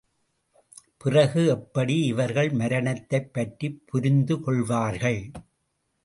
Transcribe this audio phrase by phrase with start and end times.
[0.97, 5.31] பிறகு எப்படி இவர்கள் மரணத்தைப் பற்றிப் புரிந்து கொள்வார்கள்?